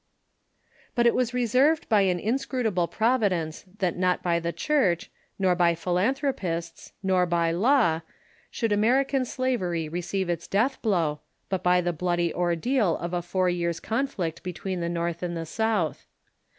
[0.95, 5.75] But it was reserved by an inscrutable Providence that not by the Church, nor by
[5.75, 8.01] philanthropists, nor by law,
[8.49, 11.19] should American slavery receive its death blow,
[11.49, 15.45] but by the bloody ordeal of a four years' conflict between the North and the
[15.45, 16.07] South.